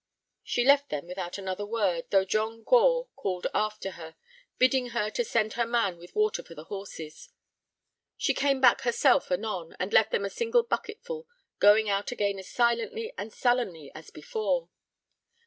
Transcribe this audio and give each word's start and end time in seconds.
She 0.43 0.65
left 0.65 0.89
them 0.89 1.05
without 1.05 1.37
another 1.37 1.63
word, 1.63 2.05
though 2.09 2.25
John 2.25 2.63
Gore 2.63 3.09
called 3.15 3.45
after 3.53 3.91
her, 3.91 4.15
bidding 4.57 4.87
her 4.89 5.11
to 5.11 5.23
send 5.23 5.53
her 5.53 5.65
man 5.67 5.99
with 5.99 6.15
water 6.15 6.41
for 6.41 6.55
the 6.55 6.63
horses. 6.63 7.29
She 8.17 8.33
came 8.33 8.59
back 8.59 8.81
herself 8.81 9.31
anon, 9.31 9.75
and 9.79 9.93
left 9.93 10.09
them 10.09 10.25
a 10.25 10.31
single 10.31 10.63
bucketful, 10.63 11.27
going 11.59 11.87
out 11.87 12.11
again 12.11 12.39
as 12.39 12.49
silently 12.49 13.13
and 13.15 13.31
sullenly 13.31 13.91
as 13.93 14.09
before. 14.09 14.69